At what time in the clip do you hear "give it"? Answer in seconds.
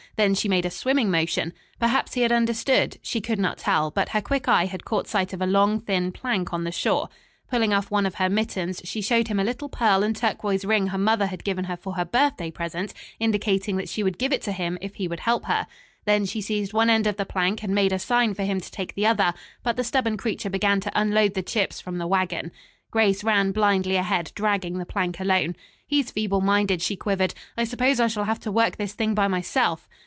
14.19-14.41